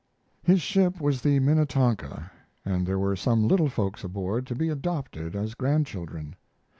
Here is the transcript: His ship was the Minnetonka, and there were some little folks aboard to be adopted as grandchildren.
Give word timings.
His 0.41 0.63
ship 0.63 0.99
was 0.99 1.21
the 1.21 1.39
Minnetonka, 1.39 2.31
and 2.65 2.87
there 2.87 2.97
were 2.97 3.15
some 3.15 3.47
little 3.47 3.69
folks 3.69 4.03
aboard 4.03 4.47
to 4.47 4.55
be 4.55 4.69
adopted 4.69 5.35
as 5.35 5.53
grandchildren. 5.53 6.35